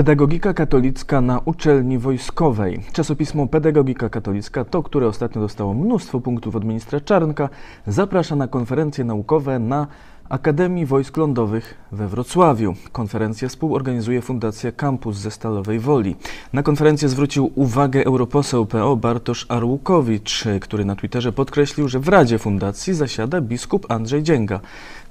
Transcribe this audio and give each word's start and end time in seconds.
Pedagogika 0.00 0.54
katolicka 0.54 1.20
na 1.20 1.40
uczelni 1.44 1.98
wojskowej. 1.98 2.80
Czasopismo 2.92 3.46
Pedagogika 3.46 4.08
katolicka, 4.08 4.64
to 4.64 4.82
które 4.82 5.06
ostatnio 5.06 5.40
dostało 5.40 5.74
mnóstwo 5.74 6.20
punktów 6.20 6.56
od 6.56 6.64
ministra 6.64 7.00
Czarnka, 7.00 7.48
zaprasza 7.86 8.36
na 8.36 8.48
konferencje 8.48 9.04
naukowe 9.04 9.58
na 9.58 9.86
Akademii 10.30 10.86
Wojsk 10.86 11.16
Lądowych 11.16 11.74
we 11.92 12.08
Wrocławiu. 12.08 12.74
Konferencję 12.92 13.48
współorganizuje 13.48 14.22
Fundacja 14.22 14.72
Campus 14.72 15.16
ze 15.16 15.30
Stalowej 15.30 15.78
Woli. 15.78 16.16
Na 16.52 16.62
konferencję 16.62 17.08
zwrócił 17.08 17.52
uwagę 17.54 18.04
europoseł 18.04 18.66
PO 18.66 18.96
Bartosz 18.96 19.46
Arłukowicz, 19.48 20.44
który 20.60 20.84
na 20.84 20.96
Twitterze 20.96 21.32
podkreślił, 21.32 21.88
że 21.88 22.00
w 22.00 22.08
Radzie 22.08 22.38
Fundacji 22.38 22.94
zasiada 22.94 23.40
biskup 23.40 23.90
Andrzej 23.90 24.22
Dzięga, 24.22 24.60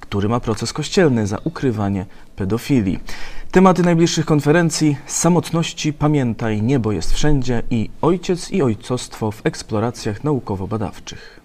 który 0.09 0.30
ma 0.30 0.40
proces 0.40 0.73
kościelny 0.73 1.27
za 1.27 1.38
ukrywanie 1.44 2.05
pedofilii. 2.36 3.00
Tematy 3.52 3.84
najbliższych 3.84 4.26
konferencji: 4.26 4.98
samotności, 5.05 5.94
pamiętaj, 5.94 6.62
niebo 6.62 6.91
jest 6.91 7.13
wszędzie 7.13 7.63
i 7.70 7.90
ojciec 8.02 8.52
i 8.52 8.62
ojcostwo 8.62 9.31
w 9.31 9.45
eksploracjach 9.45 10.23
naukowo-badawczych. 10.23 11.39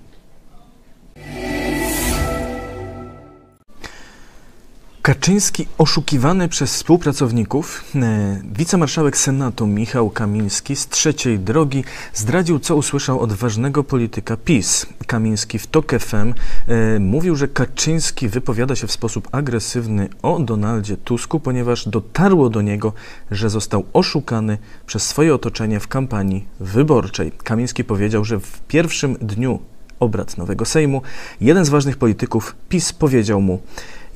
Kaczyński 5.04 5.66
oszukiwany 5.78 6.48
przez 6.48 6.74
współpracowników, 6.74 7.84
e, 7.94 8.40
wicemarszałek 8.56 9.16
Senatu 9.16 9.66
Michał 9.66 10.10
Kamiński 10.10 10.76
z 10.76 10.88
trzeciej 10.88 11.38
drogi 11.38 11.84
zdradził, 12.14 12.58
co 12.58 12.76
usłyszał 12.76 13.20
od 13.20 13.32
ważnego 13.32 13.84
polityka 13.84 14.36
PiS. 14.36 14.86
Kamiński 15.06 15.58
w 15.58 15.66
TOK 15.66 15.92
FM 15.98 16.34
e, 16.68 16.98
mówił, 17.00 17.36
że 17.36 17.48
Kaczyński 17.48 18.28
wypowiada 18.28 18.76
się 18.76 18.86
w 18.86 18.92
sposób 18.92 19.28
agresywny 19.32 20.08
o 20.22 20.38
Donaldzie 20.38 20.96
Tusku, 20.96 21.40
ponieważ 21.40 21.88
dotarło 21.88 22.50
do 22.50 22.62
niego, 22.62 22.92
że 23.30 23.50
został 23.50 23.84
oszukany 23.92 24.58
przez 24.86 25.02
swoje 25.02 25.34
otoczenie 25.34 25.80
w 25.80 25.88
kampanii 25.88 26.46
wyborczej. 26.60 27.32
Kamiński 27.32 27.84
powiedział, 27.84 28.24
że 28.24 28.40
w 28.40 28.60
pierwszym 28.60 29.16
dniu 29.20 29.58
obrad 30.00 30.38
nowego 30.38 30.64
Sejmu 30.64 31.02
jeden 31.40 31.64
z 31.64 31.68
ważnych 31.68 31.96
polityków 31.96 32.56
PiS 32.68 32.92
powiedział 32.92 33.40
mu, 33.40 33.60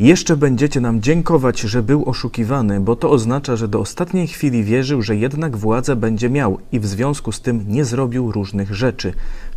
jeszcze 0.01 0.37
będziecie 0.37 0.81
nam 0.81 1.03
dziękować, 1.03 1.61
że 1.61 1.83
był 1.83 2.09
oszukiwany, 2.09 2.81
bo 2.81 2.97
to 2.97 3.11
oznacza, 3.11 3.57
że 3.57 3.69
do 3.69 3.81
ostatniej 3.81 4.27
chwili 4.27 4.65
wierzył, 4.65 5.03
że 5.03 5.17
jednak 5.17 5.57
władzę 5.57 5.97
będzie 5.97 6.31
miał 6.31 6.59
i 6.73 6.81
w 6.81 6.87
związku 6.87 7.33
z 7.33 7.41
tym 7.41 7.65
nie 7.69 7.85
zrobił 7.85 8.33
różnych 8.33 8.75
rzeczy. 8.75 9.13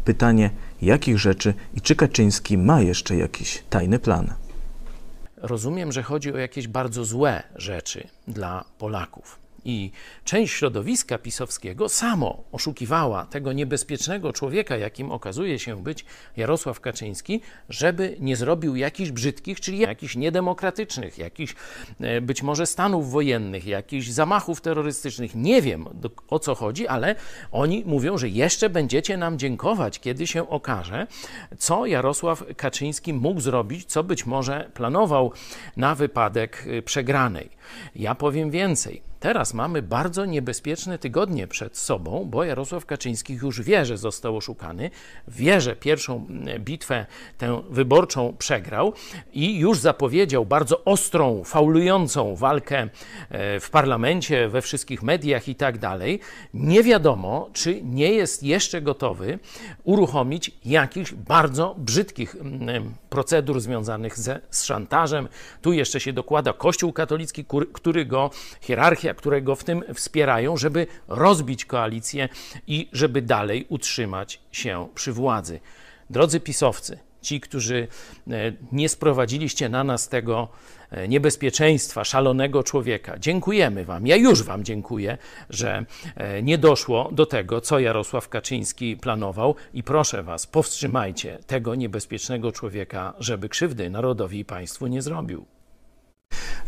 Pytanie, 0.05 0.49
jakich 0.81 1.19
rzeczy 1.19 1.53
i 1.73 1.81
czy 1.81 1.95
Kaczyński 1.95 2.57
ma 2.57 2.81
jeszcze 2.81 3.15
jakiś 3.15 3.63
tajny 3.69 3.99
plan? 3.99 4.33
Rozumiem, 5.37 5.91
że 5.91 6.03
chodzi 6.03 6.33
o 6.33 6.37
jakieś 6.37 6.67
bardzo 6.67 7.05
złe 7.05 7.43
rzeczy 7.55 8.07
dla 8.27 8.65
Polaków. 8.77 9.39
I 9.65 9.91
część 10.23 10.53
środowiska 10.53 11.17
pisowskiego 11.17 11.89
samo 11.89 12.43
oszukiwała 12.51 13.25
tego 13.25 13.53
niebezpiecznego 13.53 14.33
człowieka, 14.33 14.77
jakim 14.77 15.11
okazuje 15.11 15.59
się 15.59 15.83
być 15.83 16.05
Jarosław 16.37 16.79
Kaczyński, 16.79 17.41
żeby 17.69 18.17
nie 18.19 18.35
zrobił 18.35 18.75
jakichś 18.75 19.11
brzydkich, 19.11 19.59
czyli 19.59 19.79
jakichś 19.79 20.15
niedemokratycznych, 20.15 21.17
jakichś 21.17 21.55
e, 21.99 22.21
być 22.21 22.43
może 22.43 22.65
stanów 22.65 23.11
wojennych, 23.11 23.65
jakichś 23.67 24.07
zamachów 24.07 24.61
terrorystycznych. 24.61 25.35
Nie 25.35 25.61
wiem 25.61 25.85
o 26.29 26.39
co 26.39 26.55
chodzi, 26.55 26.87
ale 26.87 27.15
oni 27.51 27.83
mówią, 27.85 28.17
że 28.17 28.29
jeszcze 28.29 28.69
będziecie 28.69 29.17
nam 29.17 29.39
dziękować, 29.39 29.99
kiedy 29.99 30.27
się 30.27 30.49
okaże, 30.49 31.07
co 31.57 31.85
Jarosław 31.85 32.43
Kaczyński 32.57 33.13
mógł 33.13 33.41
zrobić, 33.41 33.85
co 33.85 34.03
być 34.03 34.25
może 34.25 34.69
planował 34.73 35.31
na 35.77 35.95
wypadek 35.95 36.67
e, 36.67 36.81
przegranej. 36.81 37.49
Ja 37.95 38.15
powiem 38.15 38.51
więcej. 38.51 39.10
Teraz 39.21 39.53
mamy 39.53 39.81
bardzo 39.81 40.25
niebezpieczne 40.25 40.97
tygodnie 40.97 41.47
przed 41.47 41.77
sobą, 41.77 42.27
bo 42.29 42.43
Jarosław 42.43 42.85
Kaczyński 42.85 43.33
już 43.33 43.61
wie, 43.61 43.85
że 43.85 43.97
został 43.97 44.37
oszukany, 44.37 44.89
wie, 45.27 45.61
że 45.61 45.75
pierwszą 45.75 46.27
bitwę 46.59 47.05
tę 47.37 47.61
wyborczą 47.69 48.35
przegrał 48.37 48.93
i 49.33 49.59
już 49.59 49.79
zapowiedział 49.79 50.45
bardzo 50.45 50.83
ostrą, 50.83 51.43
faulującą 51.43 52.35
walkę 52.35 52.89
e, 53.29 53.59
w 53.59 53.69
parlamencie, 53.69 54.49
we 54.49 54.61
wszystkich 54.61 55.03
mediach 55.03 55.47
i 55.47 55.55
tak 55.55 55.77
dalej. 55.77 56.19
Nie 56.53 56.83
wiadomo, 56.83 57.49
czy 57.53 57.81
nie 57.83 58.13
jest 58.13 58.43
jeszcze 58.43 58.81
gotowy 58.81 59.39
uruchomić 59.83 60.51
jakichś 60.65 61.13
bardzo 61.13 61.75
brzydkich 61.77 62.35
procedur 63.09 63.59
związanych 63.59 64.19
ze, 64.19 64.39
z 64.49 64.63
szantażem. 64.63 65.27
Tu 65.61 65.73
jeszcze 65.73 65.99
się 65.99 66.13
dokłada 66.13 66.53
Kościół 66.53 66.93
katolicki, 66.93 67.45
który 67.73 68.05
go, 68.05 68.29
hierarchia, 68.61 69.10
które 69.13 69.41
go 69.41 69.55
w 69.55 69.63
tym 69.63 69.83
wspierają, 69.93 70.57
żeby 70.57 70.87
rozbić 71.07 71.65
koalicję 71.65 72.29
i 72.67 72.89
żeby 72.93 73.21
dalej 73.21 73.65
utrzymać 73.69 74.41
się 74.51 74.87
przy 74.95 75.13
władzy. 75.13 75.59
Drodzy 76.09 76.39
pisowcy, 76.39 76.99
ci, 77.21 77.39
którzy 77.39 77.87
e, 78.31 78.53
nie 78.71 78.89
sprowadziliście 78.89 79.69
na 79.69 79.83
nas 79.83 80.09
tego 80.09 80.47
e, 80.91 81.07
niebezpieczeństwa, 81.07 82.03
szalonego 82.03 82.63
człowieka. 82.63 83.19
Dziękujemy 83.19 83.85
Wam. 83.85 84.07
Ja 84.07 84.15
już 84.15 84.43
Wam 84.43 84.63
dziękuję, 84.63 85.17
że 85.49 85.85
e, 86.15 86.43
nie 86.43 86.57
doszło 86.57 87.09
do 87.11 87.25
tego, 87.25 87.61
co 87.61 87.79
Jarosław 87.79 88.29
Kaczyński 88.29 88.97
planował 88.97 89.55
i 89.73 89.83
proszę 89.83 90.23
Was, 90.23 90.47
powstrzymajcie 90.47 91.39
tego 91.47 91.75
niebezpiecznego 91.75 92.51
człowieka, 92.51 93.13
żeby 93.19 93.49
krzywdy 93.49 93.89
narodowi 93.89 94.39
i 94.39 94.45
państwu 94.45 94.87
nie 94.87 95.01
zrobił. 95.01 95.45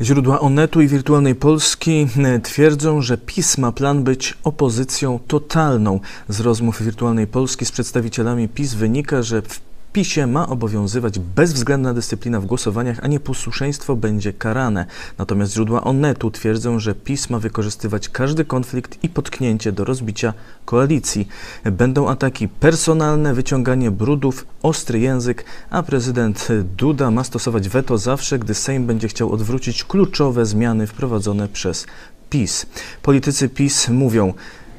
Źródła 0.01 0.39
Onetu 0.39 0.81
i 0.81 0.87
Wirtualnej 0.87 1.35
Polski 1.35 2.07
e, 2.17 2.39
twierdzą, 2.39 3.01
że 3.01 3.17
PiS 3.17 3.57
ma 3.57 3.71
plan 3.71 4.03
być 4.03 4.37
opozycją 4.43 5.19
totalną. 5.27 5.99
Z 6.29 6.39
rozmów 6.39 6.83
Wirtualnej 6.83 7.27
Polski 7.27 7.65
z 7.65 7.71
przedstawicielami 7.71 8.49
PiS 8.49 8.73
wynika, 8.73 9.21
że 9.21 9.41
w 9.41 9.72
PiSie 9.93 10.27
ma 10.27 10.47
obowiązywać 10.47 11.19
bezwzględna 11.19 11.93
dyscyplina 11.93 12.39
w 12.39 12.45
głosowaniach, 12.45 12.99
a 13.01 13.07
nieposłuszeństwo 13.07 13.95
będzie 13.95 14.33
karane. 14.33 14.85
Natomiast 15.17 15.53
źródła 15.53 15.83
Onetu 15.83 16.31
twierdzą, 16.31 16.79
że 16.79 16.95
PiS 16.95 17.29
ma 17.29 17.39
wykorzystywać 17.39 18.09
każdy 18.09 18.45
konflikt 18.45 19.03
i 19.03 19.09
potknięcie 19.09 19.71
do 19.71 19.85
rozbicia 19.85 20.33
koalicji. 20.65 21.27
Będą 21.63 22.09
ataki 22.09 22.47
personalne, 22.47 23.33
wyciąganie 23.33 23.91
brudów, 23.91 24.45
ostry 24.63 24.99
język, 24.99 25.45
a 25.69 25.83
prezydent 25.83 26.47
Duda 26.77 27.11
ma 27.11 27.23
stosować 27.23 27.69
weto 27.69 27.97
zawsze, 27.97 28.39
gdy 28.39 28.53
Sejm 28.53 28.87
będzie 28.87 29.07
chciał 29.07 29.31
odwrócić 29.31 29.83
kluczowe 29.83 30.45
zmiany 30.45 30.87
wprowadzone 30.87 31.47
przez 31.47 31.85
PiS. 32.29 32.65
Politycy 33.01 33.49
PiS 33.49 33.89
mówią, 33.89 34.33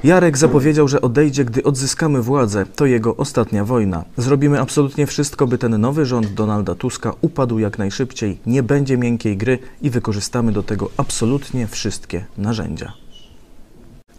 Jarek 0.05 0.39
zapowiedział, 0.39 0.89
że 0.89 1.01
odejdzie, 1.01 1.45
gdy 1.45 1.63
odzyskamy 1.63 2.23
władzę. 2.23 2.67
To 2.77 2.87
jego 2.87 3.17
ostatnia 3.17 3.65
wojna. 3.65 4.05
Zrobimy 4.17 4.61
absolutnie 4.61 5.07
wszystko, 5.07 5.47
by 5.47 5.59
ten 5.59 5.81
nowy 5.81 6.07
rząd 6.07 6.35
Donalda 6.35 6.75
Tuska 6.75 7.13
upadł 7.21 7.59
jak 7.59 7.79
najszybciej. 7.79 8.39
Nie 8.47 8.63
będzie 8.63 8.99
miękkiej 8.99 9.37
gry 9.37 9.59
i 9.83 9.91
wykorzystamy 9.91 10.53
do 10.53 10.63
tego 10.63 10.91
absolutnie 10.97 11.67
wszystkie 11.67 12.25
narzędzia. 12.39 12.93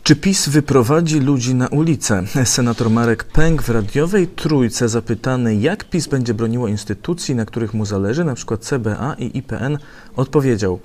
Czy 0.03 0.15
PiS 0.15 0.49
wyprowadzi 0.49 1.19
ludzi 1.19 1.55
na 1.55 1.67
ulicę? 1.67 2.23
Senator 2.45 2.89
Marek 2.89 3.23
Pęk 3.23 3.61
w 3.63 3.69
radiowej 3.69 4.27
trójce 4.27 4.89
zapytany, 4.89 5.55
jak 5.55 5.83
PiS 5.83 6.07
będzie 6.07 6.33
broniło 6.33 6.67
instytucji, 6.67 7.35
na 7.35 7.45
których 7.45 7.73
mu 7.73 7.85
zależy, 7.85 8.21
np. 8.21 8.57
CBA 8.57 9.15
i 9.19 9.37
IPN, 9.37 9.77
odpowiedział: 10.15 10.79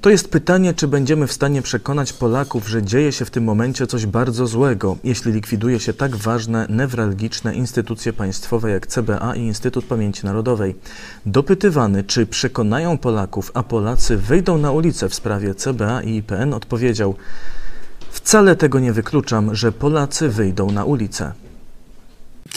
to 0.00 0.10
jest 0.10 0.30
pytanie, 0.30 0.74
czy 0.74 0.88
będziemy 0.88 1.26
w 1.26 1.32
stanie 1.32 1.62
przekonać 1.62 2.12
Polaków, 2.12 2.68
że 2.68 2.82
dzieje 2.82 3.12
się 3.12 3.24
w 3.24 3.30
tym 3.30 3.44
momencie 3.44 3.86
coś 3.86 4.06
bardzo 4.06 4.46
złego, 4.46 4.96
jeśli 5.04 5.32
likwiduje 5.32 5.80
się 5.80 5.92
tak 5.92 6.16
ważne, 6.16 6.66
newralgiczne 6.70 7.54
instytucje 7.54 8.12
państwowe 8.12 8.70
jak 8.70 8.86
CBA 8.86 9.34
i 9.34 9.40
Instytut 9.40 9.84
Pamięci 9.84 10.26
Narodowej. 10.26 10.76
Dopytywany, 11.26 12.04
czy 12.04 12.26
przekonają 12.26 12.98
Polaków, 12.98 13.50
a 13.54 13.62
Polacy 13.62 14.16
wyjdą 14.16 14.58
na 14.58 14.72
ulicę 14.72 15.08
w 15.08 15.14
sprawie 15.14 15.54
CBA 15.54 16.02
i 16.02 16.16
IPN, 16.16 16.54
odpowiedział: 16.54 17.14
Wcale 18.10 18.56
tego 18.56 18.80
nie 18.80 18.92
wykluczam, 18.92 19.54
że 19.54 19.72
Polacy 19.72 20.28
wyjdą 20.28 20.70
na 20.70 20.84
ulicę. 20.84 21.32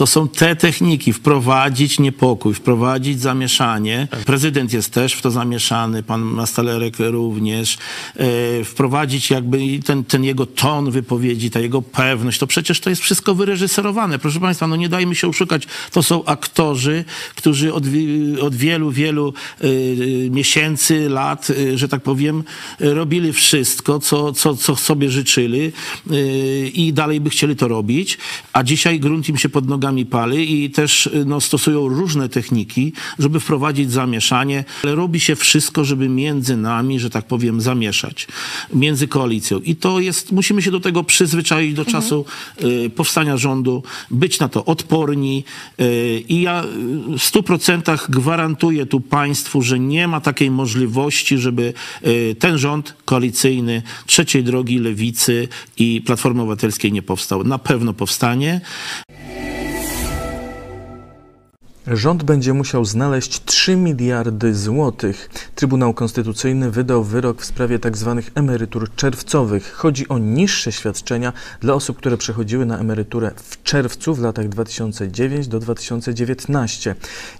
To 0.01 0.07
są 0.07 0.27
te 0.27 0.55
techniki, 0.55 1.13
wprowadzić 1.13 1.99
niepokój, 1.99 2.53
wprowadzić 2.53 3.21
zamieszanie. 3.21 4.07
Prezydent 4.25 4.73
jest 4.73 4.93
też 4.93 5.13
w 5.13 5.21
to 5.21 5.31
zamieszany, 5.31 6.03
pan 6.03 6.21
Mastalerek 6.21 6.95
również. 6.99 7.77
E, 8.15 8.63
wprowadzić 8.63 9.29
jakby 9.29 9.59
ten, 9.85 10.03
ten 10.03 10.23
jego 10.23 10.45
ton 10.45 10.91
wypowiedzi, 10.91 11.51
ta 11.51 11.59
jego 11.59 11.81
pewność. 11.81 12.39
To 12.39 12.47
przecież 12.47 12.79
to 12.79 12.89
jest 12.89 13.01
wszystko 13.01 13.35
wyreżyserowane. 13.35 14.19
Proszę 14.19 14.39
państwa, 14.39 14.67
no 14.67 14.75
nie 14.75 14.89
dajmy 14.89 15.15
się 15.15 15.27
oszukać. 15.27 15.63
To 15.91 16.03
są 16.03 16.25
aktorzy, 16.25 17.05
którzy 17.35 17.73
od, 17.73 17.83
od 18.41 18.55
wielu, 18.55 18.91
wielu 18.91 19.33
e, 19.59 19.67
miesięcy, 20.29 21.09
lat, 21.09 21.47
e, 21.49 21.77
że 21.77 21.87
tak 21.87 22.03
powiem, 22.03 22.43
robili 22.79 23.33
wszystko, 23.33 23.99
co, 23.99 24.33
co, 24.33 24.55
co 24.55 24.75
sobie 24.75 25.09
życzyli 25.09 25.71
i 26.73 26.93
dalej 26.93 27.21
by 27.21 27.29
chcieli 27.29 27.55
to 27.55 27.67
robić. 27.67 28.17
A 28.53 28.63
dzisiaj 28.63 28.99
grunt 28.99 29.29
im 29.29 29.37
się 29.37 29.49
pod 29.49 29.67
nogą 29.67 29.90
nogami 29.91 30.05
pali 30.05 30.63
i 30.63 30.69
też 30.69 31.09
no, 31.25 31.41
stosują 31.41 31.87
różne 31.87 32.29
techniki, 32.29 32.93
żeby 33.19 33.39
wprowadzić 33.39 33.91
zamieszanie, 33.91 34.63
ale 34.83 34.95
robi 34.95 35.19
się 35.19 35.35
wszystko, 35.35 35.85
żeby 35.85 36.09
między 36.09 36.57
nami, 36.57 36.99
że 36.99 37.09
tak 37.09 37.25
powiem, 37.25 37.61
zamieszać, 37.61 38.27
między 38.73 39.07
koalicją. 39.07 39.59
I 39.59 39.75
to 39.75 39.99
jest, 39.99 40.31
musimy 40.31 40.61
się 40.61 40.71
do 40.71 40.79
tego 40.79 41.03
przyzwyczaić 41.03 41.73
do 41.73 41.85
czasu 41.85 42.25
y, 42.63 42.89
powstania 42.89 43.37
rządu, 43.37 43.83
być 44.11 44.39
na 44.39 44.49
to 44.49 44.65
odporni 44.65 45.43
y, 45.79 46.23
i 46.29 46.41
ja 46.41 46.63
w 47.17 47.23
stu 47.23 47.43
procentach 47.43 48.11
gwarantuję 48.11 48.85
tu 48.85 48.99
państwu, 48.99 49.61
że 49.61 49.79
nie 49.79 50.07
ma 50.07 50.21
takiej 50.21 50.51
możliwości, 50.51 51.37
żeby 51.37 51.73
y, 52.05 52.35
ten 52.39 52.57
rząd 52.57 52.95
koalicyjny 53.05 53.83
trzeciej 54.05 54.43
drogi 54.43 54.79
lewicy 54.79 55.47
i 55.77 56.01
Platformy 56.01 56.41
Obywatelskiej 56.41 56.91
nie 56.91 57.01
powstał. 57.01 57.43
Na 57.43 57.59
pewno 57.59 57.93
powstanie. 57.93 58.61
Rząd 61.93 62.23
będzie 62.23 62.53
musiał 62.53 62.85
znaleźć 62.85 63.45
3 63.45 63.75
miliardy 63.75 64.55
złotych. 64.55 65.29
Trybunał 65.55 65.93
Konstytucyjny 65.93 66.71
wydał 66.71 67.03
wyrok 67.03 67.41
w 67.41 67.45
sprawie 67.45 67.79
tzw. 67.79 68.21
emerytur 68.35 68.95
czerwcowych. 68.95 69.73
Chodzi 69.73 70.07
o 70.07 70.17
niższe 70.17 70.71
świadczenia 70.71 71.33
dla 71.61 71.73
osób, 71.73 71.97
które 71.97 72.17
przechodziły 72.17 72.65
na 72.65 72.77
emeryturę 72.77 73.31
w 73.35 73.63
czerwcu 73.63 74.15
w 74.15 74.19
latach 74.19 74.49
2009 74.49 75.47
do 75.47 75.59
2019. 75.59 76.95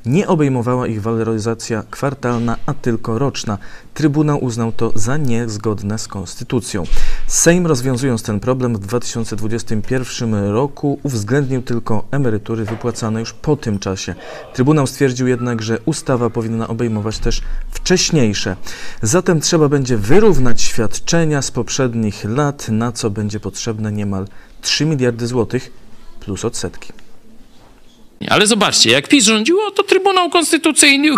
Nie 0.05 0.27
obejmowała 0.27 0.87
ich 0.87 1.01
waloryzacja 1.01 1.83
kwartalna, 1.91 2.57
a 2.65 2.73
tylko 2.73 3.19
roczna. 3.19 3.57
Trybunał 3.93 4.43
uznał 4.43 4.71
to 4.71 4.91
za 4.95 5.17
niezgodne 5.17 5.99
z 5.99 6.07
konstytucją. 6.07 6.83
Sejm 7.27 7.67
rozwiązując 7.67 8.23
ten 8.23 8.39
problem 8.39 8.75
w 8.75 8.79
2021 8.79 10.33
roku 10.33 10.99
uwzględnił 11.03 11.61
tylko 11.61 12.03
emerytury 12.11 12.65
wypłacane 12.65 13.19
już 13.19 13.33
po 13.33 13.55
tym 13.55 13.79
czasie. 13.79 14.15
Trybunał 14.53 14.87
stwierdził 14.87 15.27
jednak, 15.27 15.61
że 15.61 15.79
ustawa 15.85 16.29
powinna 16.29 16.67
obejmować 16.67 17.19
też 17.19 17.41
wcześniejsze. 17.71 18.55
Zatem 19.01 19.41
trzeba 19.41 19.69
będzie 19.69 19.97
wyrównać 19.97 20.61
świadczenia 20.61 21.41
z 21.41 21.51
poprzednich 21.51 22.23
lat, 22.23 22.69
na 22.69 22.91
co 22.91 23.09
będzie 23.09 23.39
potrzebne 23.39 23.91
niemal 23.91 24.27
3 24.61 24.85
miliardy 24.85 25.27
złotych 25.27 25.71
plus 26.19 26.45
odsetki. 26.45 26.93
Ale 28.29 28.47
zobaczcie, 28.47 28.91
jak 28.91 29.07
PiS 29.07 29.25
rządziło, 29.25 29.71
to 29.71 29.83
Trybunał 29.83 30.29
Konstytucyjny 30.29 31.15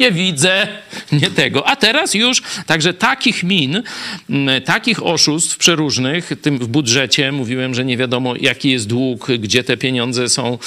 nie 0.00 0.12
widzę, 0.12 0.68
nie 1.12 1.30
tego. 1.30 1.68
A 1.68 1.76
teraz 1.76 2.14
już, 2.14 2.42
także 2.66 2.94
takich 2.94 3.42
min, 3.42 3.82
mm, 4.30 4.62
takich 4.62 5.06
oszustw 5.06 5.56
przeróżnych, 5.56 6.30
tym 6.42 6.58
w 6.58 6.68
budżecie 6.68 7.32
mówiłem, 7.32 7.74
że 7.74 7.84
nie 7.84 7.96
wiadomo 7.96 8.36
jaki 8.40 8.70
jest 8.70 8.86
dług, 8.86 9.28
gdzie 9.38 9.64
te 9.64 9.76
pieniądze 9.76 10.28
są 10.28 10.58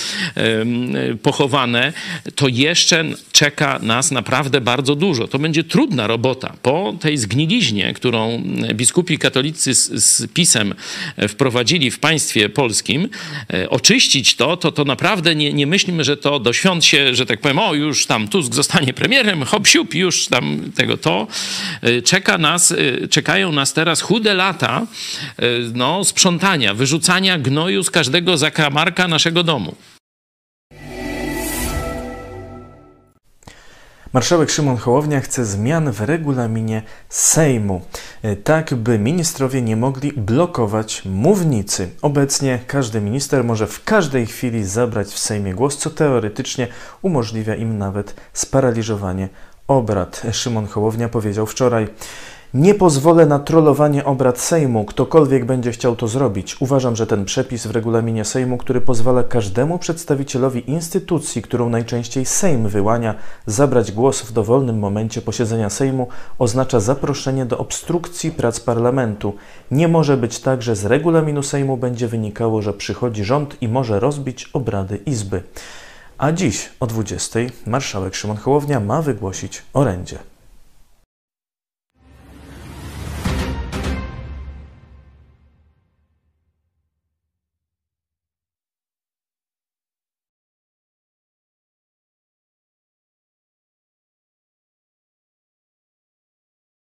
pochowane, 1.22 1.94
to 2.36 2.48
jeszcze 2.48 3.06
czeka 3.32 3.80
nas 3.82 4.12
naprawdę 4.12 4.62
bardzo 4.62 4.96
dużo. 4.96 5.28
To 5.28 5.40
będzie 5.40 5.64
trudna 5.64 6.08
robota. 6.08 6.54
Po 6.62 6.96
tej 7.00 7.18
zgniliźnie, 7.18 7.94
którą 7.94 8.44
biskupi 8.74 9.18
katolicy 9.18 9.76
z, 9.76 10.04
z 10.04 10.32
PiSem 10.34 10.74
wprowadzili 11.28 11.92
w 11.92 12.00
państwie 12.00 12.50
polskim, 12.50 13.10
e, 13.54 13.70
oczyścić 13.70 14.36
to, 14.36 14.58
to, 14.58 14.72
to 14.72 14.86
naprawdę 14.86 15.36
nie, 15.36 15.54
nie 15.54 15.68
myślimy, 15.68 16.04
że 16.04 16.18
to 16.18 16.40
do 16.40 16.54
świąt 16.54 16.86
się, 16.86 17.16
że 17.16 17.26
tak 17.26 17.42
powiem, 17.42 17.60
o 17.60 17.74
już 17.74 18.06
tam 18.06 18.28
Tusk 18.28 18.56
zostanie 18.56 18.94
premierem, 18.94 19.19
hop 19.46 19.68
siup, 19.68 19.96
już 19.96 20.28
tam 20.28 20.72
tego 20.76 20.98
to. 20.98 21.28
Y, 21.84 22.02
czeka 22.02 22.38
nas, 22.38 22.72
y, 22.72 23.08
czekają 23.12 23.52
nas 23.52 23.74
teraz 23.74 24.02
chude 24.02 24.34
lata 24.34 24.88
y, 25.40 25.72
no, 25.74 26.04
sprzątania, 26.04 26.74
wyrzucania 26.74 27.38
gnoju 27.38 27.84
z 27.84 27.92
każdego 27.92 28.38
zakamarka 28.38 29.08
naszego 29.08 29.44
domu. 29.44 29.76
Marszałek 34.14 34.50
Szymon 34.50 34.78
Hołownia 34.78 35.20
chce 35.20 35.46
zmian 35.46 35.92
w 35.92 36.02
regulaminie 36.02 36.82
Sejmu, 37.10 37.82
tak 38.44 38.74
by 38.74 39.00
ministrowie 39.00 39.62
nie 39.62 39.76
mogli 39.76 40.14
blokować 40.14 41.06
mównicy. 41.06 41.90
Obecnie 42.02 42.60
każdy 42.68 43.02
minister 43.02 43.44
może 43.44 43.68
w 43.68 43.84
każdej 43.84 44.26
chwili 44.26 44.64
zabrać 44.64 45.08
w 45.08 45.20
Sejmie 45.20 45.54
głos, 45.54 45.78
co 45.78 45.90
teoretycznie 45.90 46.68
umożliwia 47.02 47.56
im 47.56 47.78
nawet 47.78 48.16
sparaliżowanie 48.34 49.30
obrad. 49.68 50.22
Szymon 50.32 50.68
Hołownia 50.68 51.10
powiedział 51.10 51.46
wczoraj. 51.46 51.88
Nie 52.54 52.74
pozwolę 52.74 53.26
na 53.26 53.40
trollowanie 53.40 54.06
obrad 54.06 54.40
Sejmu. 54.40 54.86
Ktokolwiek 54.86 55.46
będzie 55.46 55.72
chciał 55.72 55.96
to 55.96 56.08
zrobić. 56.08 56.62
Uważam, 56.62 56.96
że 56.96 57.08
ten 57.08 57.26
przepis 57.26 57.68
w 57.68 57.72
regulaminie 57.72 58.26
Sejmu, 58.26 58.58
który 58.58 58.82
pozwala 58.82 59.24
każdemu 59.24 59.80
przedstawicielowi 59.80 60.72
instytucji, 60.72 61.42
którą 61.42 61.70
najczęściej 61.70 62.26
Sejm 62.26 62.68
wyłania, 62.68 63.16
zabrać 63.46 63.92
głos 63.92 64.22
w 64.22 64.32
dowolnym 64.32 64.80
momencie 64.80 65.22
posiedzenia 65.22 65.70
Sejmu, 65.70 66.08
oznacza 66.40 66.80
zaproszenie 66.80 67.46
do 67.46 67.58
obstrukcji 67.58 68.32
prac 68.32 68.60
parlamentu. 68.60 69.36
Nie 69.72 69.88
może 69.88 70.18
być 70.18 70.40
tak, 70.40 70.62
że 70.62 70.76
z 70.76 70.86
regulaminu 70.86 71.44
Sejmu 71.44 71.78
będzie 71.78 72.08
wynikało, 72.08 72.62
że 72.62 72.74
przychodzi 72.74 73.24
rząd 73.24 73.62
i 73.62 73.68
może 73.68 74.00
rozbić 74.00 74.50
obrady 74.54 75.00
Izby. 75.06 75.44
A 76.18 76.32
dziś 76.32 76.70
o 76.80 76.88
20 76.88 77.40
marszałek 77.66 78.16
Szymon 78.16 78.38
Hołownia 78.38 78.80
ma 78.80 79.02
wygłosić 79.02 79.64
orędzie. 79.74 80.29